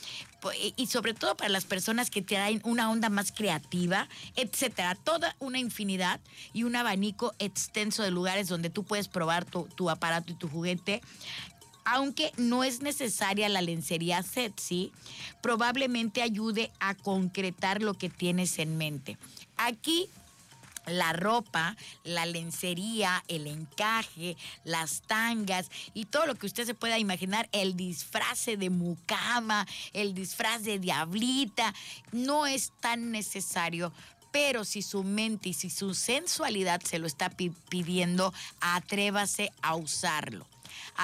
[0.76, 4.94] y sobre todo para las personas que traen una onda más creativa, etcétera.
[4.94, 6.20] Toda una infinidad
[6.52, 10.48] y un abanico extenso de lugares donde tú puedes probar tu, tu aparato y tu
[10.48, 11.00] juguete
[11.84, 14.92] aunque no es necesaria la lencería sexy,
[15.42, 19.18] probablemente ayude a concretar lo que tienes en mente.
[19.56, 20.08] Aquí
[20.90, 26.98] la ropa, la lencería, el encaje, las tangas y todo lo que usted se pueda
[26.98, 31.74] imaginar, el disfraz de mucama, el disfraz de diablita,
[32.12, 33.92] no es tan necesario.
[34.32, 40.49] Pero si su mente y si su sensualidad se lo está pidiendo, atrévase a usarlo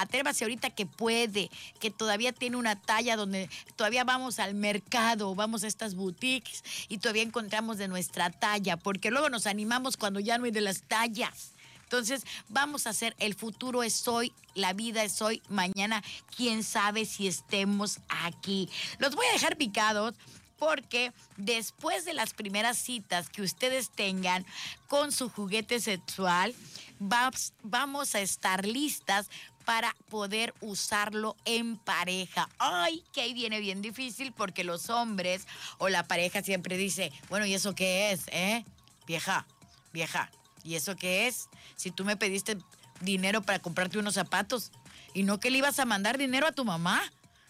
[0.01, 5.63] atrévase ahorita que puede, que todavía tiene una talla donde todavía vamos al mercado, vamos
[5.63, 10.37] a estas boutiques y todavía encontramos de nuestra talla, porque luego nos animamos cuando ya
[10.37, 11.53] no hay de las tallas.
[11.83, 16.03] Entonces, vamos a hacer, el futuro es hoy, la vida es hoy, mañana,
[16.35, 18.69] quién sabe si estemos aquí.
[18.99, 20.13] Los voy a dejar picados
[20.57, 24.45] porque después de las primeras citas que ustedes tengan
[24.87, 26.53] con su juguete sexual,
[26.99, 29.29] vamos a estar listas
[29.67, 32.47] para poder usarlo en pareja.
[32.57, 35.45] Ay, que ahí viene bien difícil porque los hombres
[35.77, 38.21] o la pareja siempre dice, bueno, ¿y eso qué es?
[38.27, 38.63] Eh?
[39.05, 39.45] Vieja,
[39.91, 40.31] vieja,
[40.63, 41.49] ¿y eso qué es?
[41.75, 42.57] Si tú me pediste
[43.01, 44.71] dinero para comprarte unos zapatos
[45.13, 47.01] y no que le ibas a mandar dinero a tu mamá.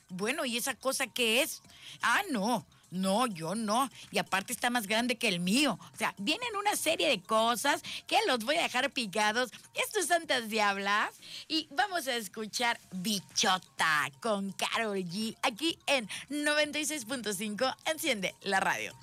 [0.10, 1.62] Bueno, ¿y esa cosa qué es?
[2.01, 2.65] Ah, no.
[2.89, 3.89] No, yo no.
[4.12, 5.78] Y aparte está más grande que el mío.
[5.93, 9.52] O sea, vienen una serie de cosas que los voy a dejar picados.
[9.73, 11.15] Estos Santas Diablas.
[11.47, 15.36] Y vamos a escuchar Bichota con Carol G.
[15.41, 17.76] Aquí en 96.5.
[17.86, 18.93] Enciende la radio.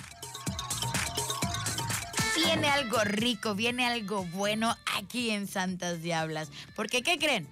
[2.37, 6.49] Viene algo rico, viene algo bueno aquí en Santas Diablas.
[6.75, 7.49] Porque, ¿qué creen?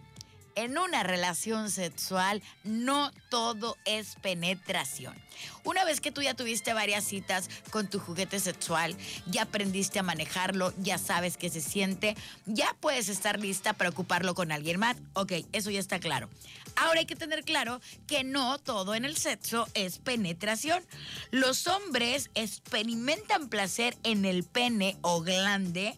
[0.54, 5.14] en una relación sexual no todo es penetración.
[5.64, 8.96] Una vez que tú ya tuviste varias citas con tu juguete sexual,
[9.26, 14.34] ya aprendiste a manejarlo, ya sabes qué se siente, ya puedes estar lista para ocuparlo
[14.34, 14.96] con alguien más.
[15.14, 16.28] Ok, eso ya está claro.
[16.76, 20.82] Ahora hay que tener claro que no todo en el sexo es penetración.
[21.30, 25.96] Los hombres experimentan placer en el pene o glande,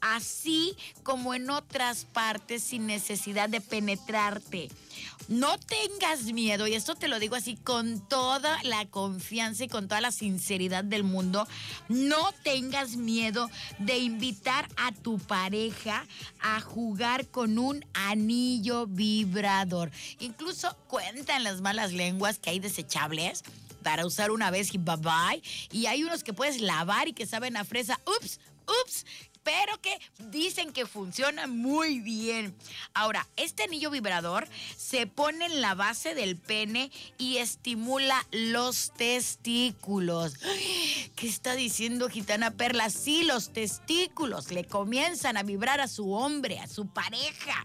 [0.00, 4.68] así como en otras partes sin necesidad de penetrarte.
[5.28, 9.88] No tengas miedo, y esto te lo digo así con toda la confianza y con
[9.88, 11.46] toda la sinceridad del mundo,
[11.88, 16.06] no tengas miedo de invitar a tu pareja
[16.40, 19.90] a jugar con un anillo vibrador.
[20.20, 23.42] Incluso cuentan las malas lenguas que hay desechables
[23.82, 25.42] para usar una vez y bye bye.
[25.70, 28.00] Y hay unos que puedes lavar y que saben a fresa.
[28.04, 29.06] Ups, ups,
[29.46, 32.52] pero que dicen que funciona muy bien.
[32.94, 40.34] Ahora, este anillo vibrador se pone en la base del pene y estimula los testículos.
[41.14, 42.90] ¿Qué está diciendo Gitana Perla?
[42.90, 47.64] Sí, los testículos le comienzan a vibrar a su hombre, a su pareja.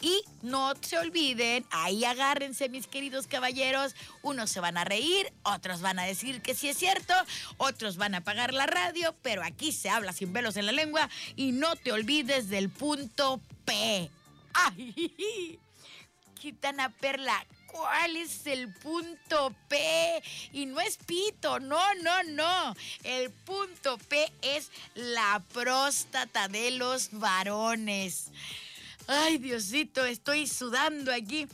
[0.00, 5.80] Y no se olviden, ahí agárrense mis queridos caballeros, unos se van a reír, otros
[5.80, 7.14] van a decir que sí es cierto,
[7.56, 11.08] otros van a apagar la radio, pero aquí se habla sin velos en la lengua
[11.34, 14.10] y no te olvides del punto P.
[14.52, 15.58] ¡Ay!
[16.40, 20.22] Gitana Perla, ¿cuál es el punto P?
[20.52, 22.76] Y no es pito, no, no, no.
[23.02, 28.30] El punto P es la próstata de los varones.
[29.08, 31.46] Ay, Diosito, estoy sudando aquí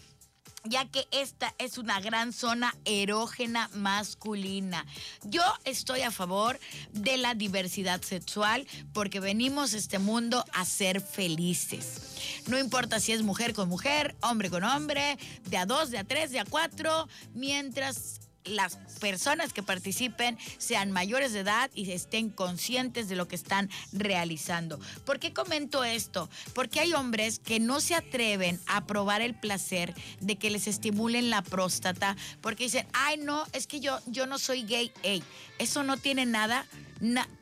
[0.65, 4.87] ya que esta es una gran zona erógena masculina.
[5.25, 6.59] Yo estoy a favor
[6.93, 12.43] de la diversidad sexual porque venimos a este mundo a ser felices.
[12.47, 16.05] No importa si es mujer con mujer, hombre con hombre, de a dos, de a
[16.05, 22.31] tres, de a cuatro, mientras las personas que participen sean mayores de edad y estén
[22.31, 24.79] conscientes de lo que están realizando.
[25.05, 26.29] ¿Por qué comento esto?
[26.55, 31.31] Porque hay hombres que no se atreven a probar el placer de que les estimulen
[31.31, 34.93] la próstata porque dicen, ay no, es que yo, yo no soy gay.
[35.03, 35.23] Ey,
[35.59, 36.67] eso no tiene nada.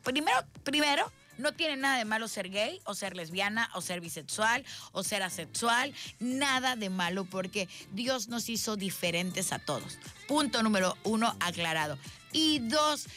[0.03, 4.63] primero, primero, no tiene nada de malo ser gay o ser lesbiana o ser bisexual
[4.91, 5.93] o ser asexual.
[6.19, 9.97] Nada de malo porque Dios nos hizo diferentes a todos.
[10.27, 11.97] Punto número uno aclarado.
[12.31, 13.07] Y dos,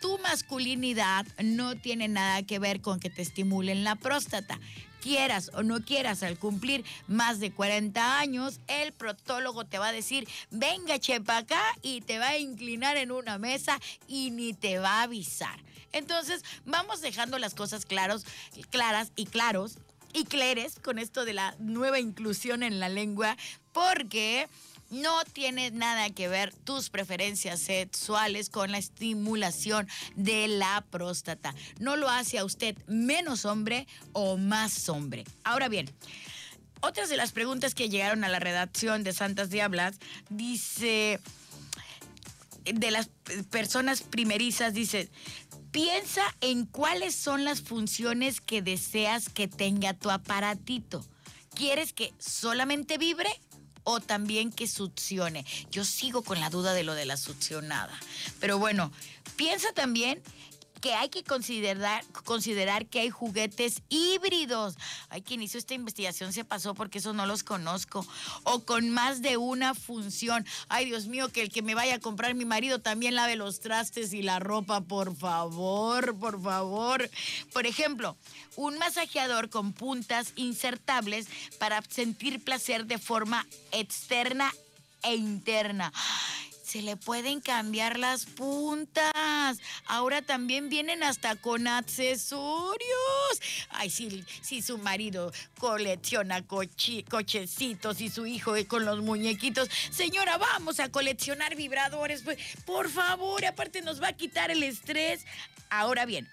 [0.00, 4.58] tu masculinidad no tiene nada que ver con que te estimulen la próstata
[5.02, 9.92] quieras o no quieras, al cumplir más de 40 años, el protólogo te va a
[9.92, 14.78] decir, venga, chepa acá, y te va a inclinar en una mesa y ni te
[14.78, 15.58] va a avisar.
[15.92, 18.24] Entonces, vamos dejando las cosas claros,
[18.70, 19.78] claras y claros
[20.12, 23.36] y clares con esto de la nueva inclusión en la lengua,
[23.72, 24.48] porque
[24.90, 31.54] no tiene nada que ver tus preferencias sexuales con la estimulación de la próstata.
[31.78, 35.24] No lo hace a usted menos hombre o más hombre.
[35.44, 35.90] Ahora bien,
[36.82, 41.20] otras de las preguntas que llegaron a la redacción de Santas Diablas dice
[42.64, 43.08] de las
[43.50, 45.08] personas primerizas dice,
[45.72, 51.02] Piensa en cuáles son las funciones que deseas que tenga tu aparatito.
[51.54, 53.30] ¿Quieres que solamente vibre
[53.82, 55.46] o también que succione?
[55.70, 57.98] Yo sigo con la duda de lo de la succionada.
[58.38, 58.92] Pero bueno,
[59.36, 60.22] piensa también
[60.82, 64.76] que hay que considerar, considerar que hay juguetes híbridos.
[65.08, 68.04] Ay, quien hizo esta investigación se pasó porque eso no los conozco.
[68.42, 70.44] O con más de una función.
[70.68, 73.60] Ay, Dios mío, que el que me vaya a comprar mi marido también lave los
[73.60, 77.08] trastes y la ropa, por favor, por favor.
[77.52, 78.16] Por ejemplo,
[78.56, 81.28] un masajeador con puntas insertables
[81.60, 84.52] para sentir placer de forma externa
[85.04, 85.92] e interna
[86.72, 89.58] se le pueden cambiar las puntas.
[89.84, 92.80] Ahora también vienen hasta con accesorios.
[93.68, 99.68] Ay, si, su marido colecciona cochecitos y su hijo con los muñequitos.
[99.90, 102.22] Señora, vamos a coleccionar vibradores.
[102.22, 105.26] Pues, por favor, aparte nos va a quitar el estrés.
[105.68, 106.26] Ahora bien,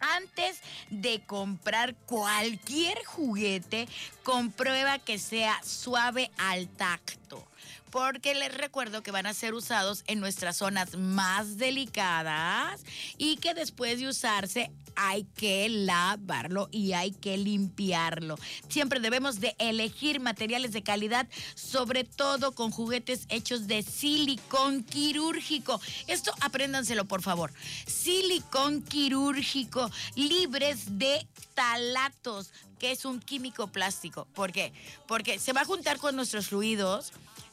[0.00, 3.86] antes de comprar cualquier juguete,
[4.22, 7.51] comprueba que sea suave al tacto
[7.92, 12.80] porque les recuerdo que van a ser usados en nuestras zonas más delicadas
[13.18, 18.36] y que después de usarse hay que lavarlo y hay que limpiarlo.
[18.68, 25.78] Siempre debemos de elegir materiales de calidad, sobre todo con juguetes hechos de silicón quirúrgico.
[26.06, 27.52] Esto apréndanselo, por favor.
[27.86, 34.26] Silicón quirúrgico, libres de talatos, que es un químico plástico.
[34.34, 34.72] ¿Por qué?
[35.06, 37.12] Porque se va a juntar con nuestros fluidos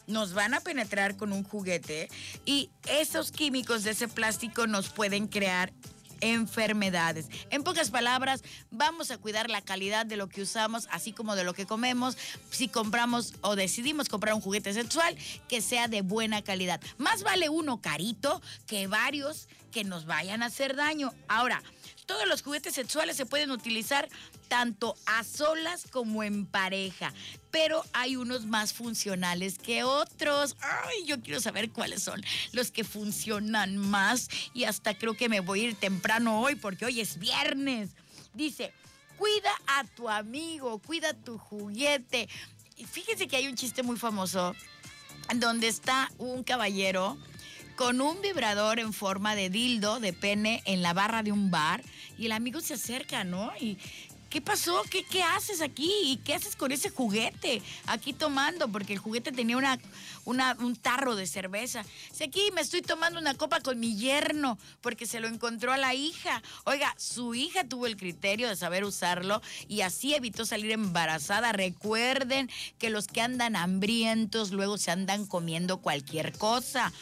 [0.10, 2.10] nos van a penetrar con un juguete
[2.45, 5.72] y esos químicos de ese plástico nos pueden crear
[6.22, 7.28] enfermedades.
[7.50, 11.43] En pocas palabras, vamos a cuidar la calidad de lo que usamos, así como de
[11.43, 12.17] lo que comemos,
[12.50, 15.15] si compramos o decidimos comprar un juguete sexual
[15.48, 16.82] que sea de buena calidad.
[16.98, 21.13] Más vale uno carito que varios que nos vayan a hacer daño.
[21.28, 21.63] Ahora,
[22.10, 24.10] todos los juguetes sexuales se pueden utilizar
[24.48, 27.13] tanto a solas como en pareja,
[27.52, 30.58] pero hay unos más funcionales que otros.
[30.60, 32.19] Ay, yo quiero saber cuáles son
[32.52, 36.86] los que funcionan más y hasta creo que me voy a ir temprano hoy porque
[36.86, 37.91] hoy es viernes.
[38.34, 38.74] Dice,
[39.15, 42.28] cuida a tu amigo, cuida tu juguete.
[42.76, 44.56] Y fíjense que hay un chiste muy famoso
[45.36, 47.19] donde está un caballero
[47.80, 51.82] con un vibrador en forma de dildo, de pene, en la barra de un bar.
[52.20, 53.52] Y el amigo se acerca, ¿no?
[53.60, 53.78] Y,
[54.30, 54.84] ¿qué pasó?
[54.90, 55.92] ¿Qué, ¿Qué haces aquí?
[56.04, 57.62] ¿Y qué haces con ese juguete?
[57.88, 59.80] Aquí tomando, porque el juguete tenía una,
[60.26, 61.84] un tarro de cerveza.
[62.12, 65.78] Si aquí me estoy tomando una copa con mi yerno, porque se lo encontró a
[65.78, 66.44] la hija.
[66.66, 71.52] Oiga, su hija tuvo el criterio de saber usarlo y así evitó salir embarazada.
[71.52, 76.94] Recuerden que los que andan hambrientos luego se andan comiendo cualquier cosa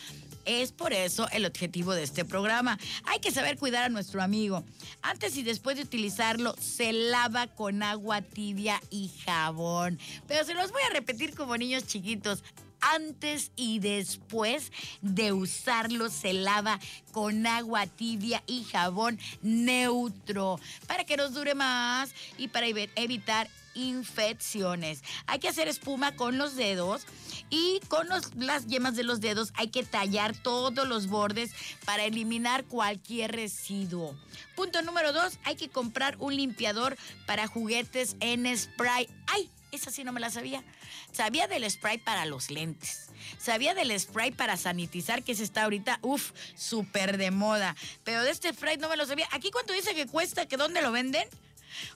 [0.47, 2.79] Es por eso el objetivo de este programa.
[3.03, 4.63] Hay que saber cuidar a nuestro amigo.
[5.01, 9.99] Antes y después de utilizarlo, se lava con agua tibia y jabón.
[10.25, 12.45] Pero se los voy a repetir como niños chiquitos
[12.79, 14.71] antes y después
[15.01, 16.79] de usarlo se lava
[17.11, 25.03] con agua tibia y jabón neutro para que nos dure más y para evitar infecciones.
[25.27, 27.05] Hay que hacer espuma con los dedos
[27.49, 31.51] y con las yemas de los dedos hay que tallar todos los bordes
[31.85, 34.17] para eliminar cualquier residuo.
[34.55, 39.07] Punto número dos, hay que comprar un limpiador para juguetes en spray.
[39.27, 39.49] ¡Ay!
[39.71, 40.63] Esa sí no me la sabía.
[41.11, 43.09] Sabía del spray para los lentes.
[43.37, 47.75] Sabía del spray para sanitizar, que se está ahorita, uff, súper de moda.
[48.05, 49.27] Pero de este spray no me lo sabía.
[49.31, 50.47] ¿Aquí cuánto dice que cuesta?
[50.47, 51.27] ¿Que dónde lo venden?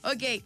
[0.02, 0.44] Ok,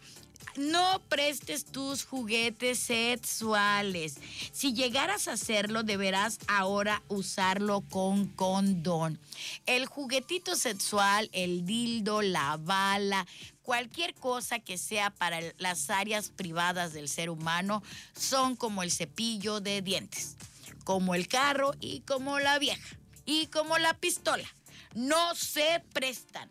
[0.59, 4.17] no prestes tus juguetes sexuales.
[4.53, 9.19] Si llegaras a hacerlo, deberás ahora usarlo con condón.
[9.67, 13.27] El juguetito sexual, el dildo, la bala,
[13.63, 17.83] cualquier cosa que sea para las áreas privadas del ser humano
[18.17, 20.37] son como el cepillo de dientes,
[20.85, 24.49] como el carro y como la vieja y como la pistola.
[24.95, 26.51] No se prestan,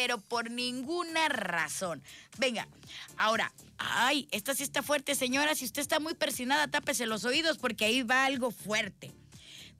[0.00, 2.04] pero por ninguna razón.
[2.38, 2.68] Venga,
[3.16, 5.56] ahora, ay, esta sí está fuerte, señora.
[5.56, 9.12] Si usted está muy persinada, tápese los oídos porque ahí va algo fuerte.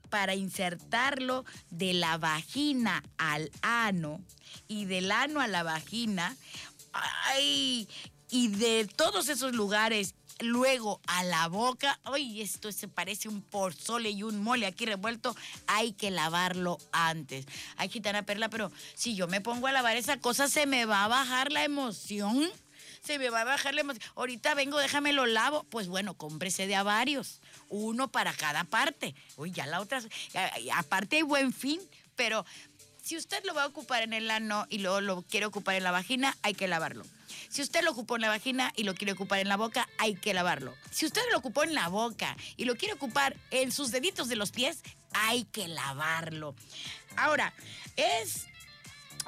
[0.09, 4.19] Para insertarlo de la vagina al ano
[4.67, 6.35] y del ano a la vagina,
[6.91, 7.87] ay,
[8.29, 14.09] y de todos esos lugares luego a la boca, ay, esto se parece un porzole
[14.09, 15.35] y un mole aquí revuelto,
[15.67, 17.45] hay que lavarlo antes.
[17.77, 21.05] Ay, gitana perla, pero si yo me pongo a lavar esa cosa, se me va
[21.05, 22.49] a bajar la emoción.
[23.01, 24.03] Se me va a bajar la emoción.
[24.15, 25.63] Ahorita vengo, déjame lo lavo.
[25.69, 27.39] Pues bueno, cómprese de a varios.
[27.69, 29.15] Uno para cada parte.
[29.37, 30.01] Uy, ya la otra.
[30.75, 31.79] Aparte hay buen fin,
[32.15, 32.45] pero
[33.01, 35.83] si usted lo va a ocupar en el ano y luego lo quiere ocupar en
[35.83, 37.05] la vagina, hay que lavarlo.
[37.49, 40.15] Si usted lo ocupó en la vagina y lo quiere ocupar en la boca, hay
[40.15, 40.75] que lavarlo.
[40.91, 44.35] Si usted lo ocupó en la boca y lo quiere ocupar en sus deditos de
[44.35, 44.83] los pies,
[45.13, 46.55] hay que lavarlo.
[47.17, 47.53] Ahora,
[47.95, 48.45] es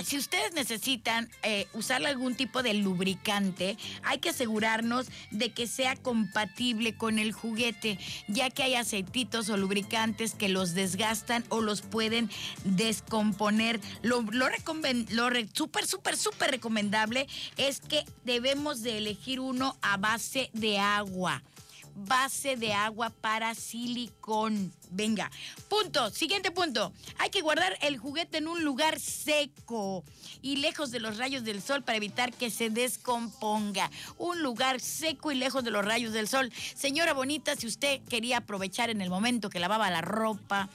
[0.04, 5.96] si ustedes necesitan eh, usar algún tipo de lubricante, hay que asegurarnos de que sea
[5.96, 11.82] compatible con el juguete, ya que hay aceititos o lubricantes que los desgastan o los
[11.82, 12.30] pueden
[12.64, 13.80] descomponer.
[14.02, 17.28] Lo, lo, lo súper, súper, súper recomendable
[17.58, 21.44] es que debemos de elegir uno a base de agua
[21.96, 24.72] base de agua para silicón.
[24.90, 25.32] Venga,
[25.70, 26.92] punto, siguiente punto.
[27.18, 30.04] Hay que guardar el juguete en un lugar seco
[30.42, 33.90] y lejos de los rayos del sol para evitar que se descomponga.
[34.18, 36.52] Un lugar seco y lejos de los rayos del sol.
[36.76, 40.70] Señora bonita, si usted quería aprovechar en el momento que lavaba la ropa,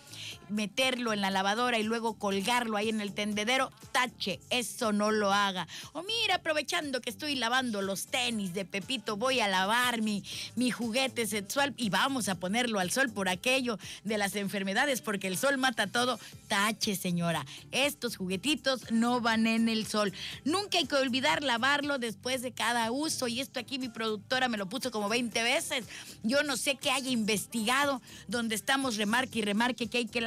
[0.49, 5.33] meterlo en la lavadora y luego colgarlo ahí en el tendedero, tache, eso no lo
[5.33, 5.67] haga.
[5.93, 10.23] O mira, aprovechando que estoy lavando los tenis de Pepito, voy a lavar mi,
[10.55, 15.27] mi juguete sexual y vamos a ponerlo al sol por aquello de las enfermedades, porque
[15.27, 16.19] el sol mata todo.
[16.49, 20.13] Tache, señora, estos juguetitos no van en el sol.
[20.45, 24.57] Nunca hay que olvidar lavarlo después de cada uso y esto aquí mi productora me
[24.57, 25.85] lo puso como 20 veces.
[26.23, 30.21] Yo no sé qué haya investigado donde estamos remarque y remarque que hay que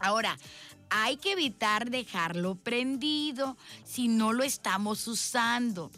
[0.00, 0.38] Ahora,
[0.90, 5.90] hay que evitar dejarlo prendido si no lo estamos usando.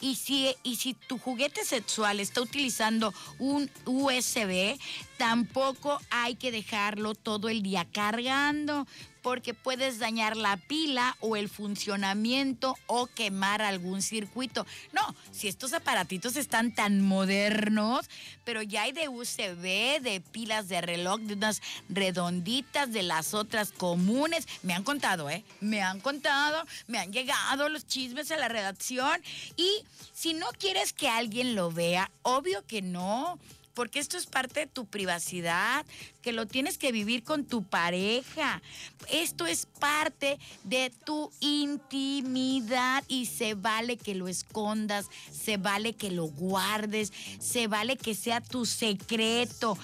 [0.00, 4.78] Y si, y si tu juguete sexual está utilizando un USB,
[5.16, 8.86] tampoco hay que dejarlo todo el día cargando
[9.24, 14.66] porque puedes dañar la pila o el funcionamiento o quemar algún circuito.
[14.92, 18.10] No, si estos aparatitos están tan modernos,
[18.44, 23.72] pero ya hay de USB, de pilas de reloj, de unas redonditas, de las otras
[23.72, 24.46] comunes.
[24.62, 25.42] Me han contado, ¿eh?
[25.58, 29.22] Me han contado, me han llegado los chismes a la redacción.
[29.56, 33.38] Y si no quieres que alguien lo vea, obvio que no
[33.74, 35.84] porque esto es parte de tu privacidad,
[36.22, 38.62] que lo tienes que vivir con tu pareja.
[39.10, 46.10] Esto es parte de tu intimidad y se vale que lo escondas, se vale que
[46.10, 49.76] lo guardes, se vale que sea tu secreto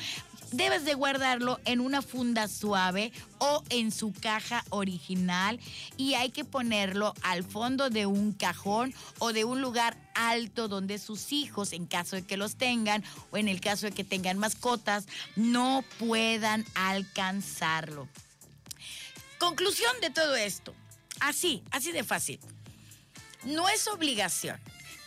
[0.52, 5.60] debes de guardarlo en una funda suave o en su caja original
[5.96, 10.98] y hay que ponerlo al fondo de un cajón o de un lugar alto donde
[10.98, 14.38] sus hijos, en caso de que los tengan o en el caso de que tengan
[14.38, 18.08] mascotas, no puedan alcanzarlo.
[19.38, 20.74] Conclusión de todo esto.
[21.20, 22.40] Así, así de fácil.
[23.44, 24.60] No es obligación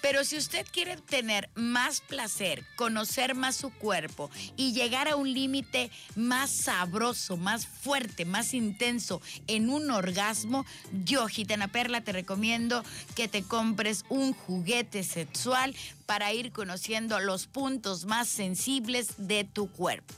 [0.04, 5.34] Pero si usted quiere tener más placer, conocer más su cuerpo y llegar a un
[5.34, 10.66] límite más sabroso, más fuerte, más intenso en un orgasmo,
[11.06, 12.84] yo, Gitana Perla, te recomiendo
[13.16, 15.74] que te compres un juguete sexual
[16.06, 20.14] para ir conociendo los puntos más sensibles de tu cuerpo.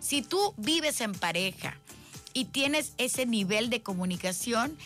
[0.00, 1.78] Si tú vives en pareja,
[2.38, 4.78] y tienes ese nivel de comunicación,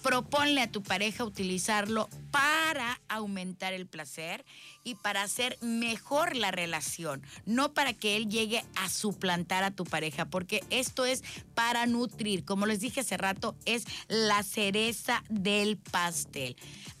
[0.00, 4.44] proponle a tu pareja utilizarlo para aumentar el placer
[4.84, 9.82] y para hacer mejor la relación, no para que él llegue a suplantar a tu
[9.82, 11.24] pareja, porque esto es
[11.56, 16.54] para nutrir, como les dije hace rato, es la cereza del pastel.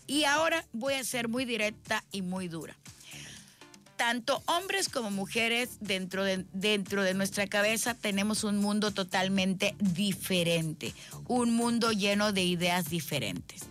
[0.08, 2.76] Y ahora voy a ser muy directa y muy dura
[4.00, 10.94] tanto hombres como mujeres dentro de, dentro de nuestra cabeza tenemos un mundo totalmente diferente,
[11.28, 13.66] un mundo lleno de ideas diferentes.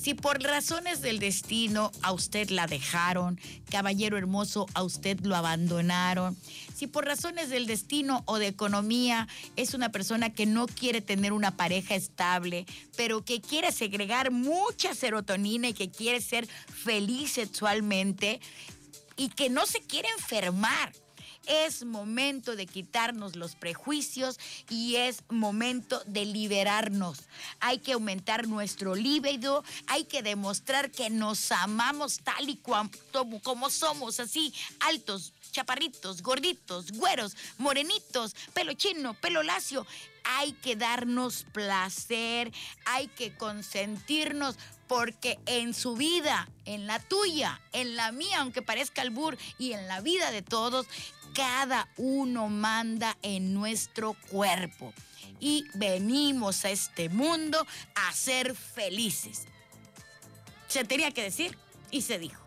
[0.00, 6.36] Si por razones del destino a usted la dejaron, caballero hermoso, a usted lo abandonaron,
[6.74, 11.32] si por razones del destino o de economía es una persona que no quiere tener
[11.32, 12.66] una pareja estable,
[12.96, 18.40] pero que quiere segregar mucha serotonina y que quiere ser feliz sexualmente,
[19.16, 20.92] y que no se quiere enfermar.
[21.46, 24.38] Es momento de quitarnos los prejuicios
[24.68, 27.18] y es momento de liberarnos.
[27.58, 32.90] Hay que aumentar nuestro líbido, hay que demostrar que nos amamos tal y como,
[33.42, 39.86] como somos, así, altos, chaparritos, gorditos, güeros, morenitos, pelo chino, pelo lacio.
[40.24, 42.52] Hay que darnos placer,
[42.84, 44.56] hay que consentirnos,
[44.92, 49.88] porque en su vida, en la tuya, en la mía, aunque parezca albur, y en
[49.88, 50.86] la vida de todos,
[51.32, 54.92] cada uno manda en nuestro cuerpo.
[55.40, 59.46] Y venimos a este mundo a ser felices.
[60.68, 61.56] Se tenía que decir
[61.90, 62.42] y se dijo.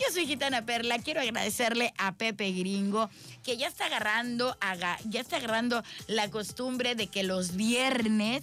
[0.00, 3.08] Yo soy Gitana Perla, quiero agradecerle a Pepe Gringo
[3.44, 4.58] que ya está agarrando,
[5.04, 8.42] ya está agarrando la costumbre de que los viernes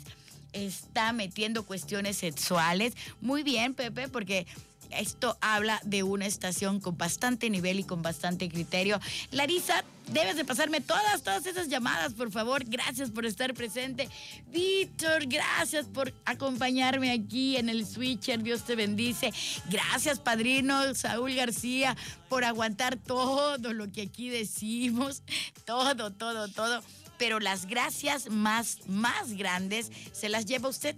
[0.54, 2.94] está metiendo cuestiones sexuales.
[3.22, 4.46] Muy bien, Pepe, porque
[4.92, 9.00] esto habla de una estación con bastante nivel y con bastante criterio.
[9.32, 12.64] Larisa, debes de pasarme todas, todas esas llamadas, por favor.
[12.66, 14.10] Gracias por estar presente.
[14.52, 18.44] Víctor, gracias por acompañarme aquí en el switcher.
[18.44, 19.34] Dios te bendice.
[19.70, 21.96] Gracias, padrino Saúl García,
[22.30, 25.24] por aguantar todo lo que aquí decimos.
[25.66, 26.82] Todo, todo, todo
[27.22, 30.96] pero las gracias más, más grandes se las lleva usted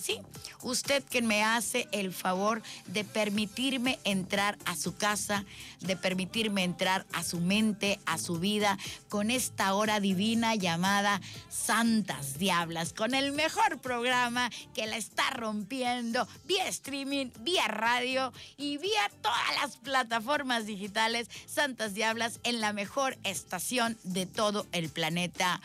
[0.00, 0.18] Sí,
[0.62, 5.44] usted que me hace el favor de permitirme entrar a su casa,
[5.80, 8.78] de permitirme entrar a su mente, a su vida,
[9.10, 11.20] con esta hora divina llamada
[11.50, 18.78] Santas Diablas, con el mejor programa que la está rompiendo vía streaming, vía radio y
[18.78, 25.60] vía todas las plataformas digitales Santas Diablas en la mejor estación de todo el planeta.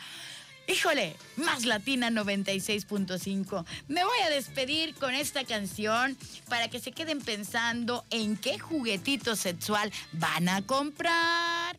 [0.68, 3.64] Híjole, más latina 96.5.
[3.86, 6.16] Me voy a despedir con esta canción
[6.48, 11.78] para que se queden pensando en qué juguetito sexual van a comprar.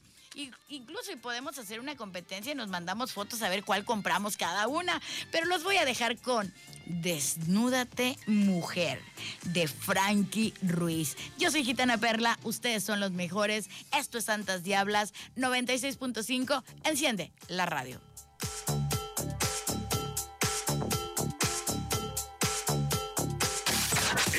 [0.70, 5.02] Incluso podemos hacer una competencia y nos mandamos fotos a ver cuál compramos cada una.
[5.32, 6.54] Pero los voy a dejar con
[6.86, 9.02] Desnúdate Mujer
[9.44, 11.18] de Frankie Ruiz.
[11.38, 13.70] Yo soy Gitana Perla, ustedes son los mejores.
[13.98, 16.64] Esto es Santas Diablas 96.5.
[16.84, 18.00] Enciende la radio.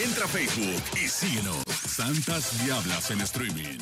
[0.04, 1.56] Entra a Facebook y síguenos.
[1.86, 3.78] Santas Diablas en streaming.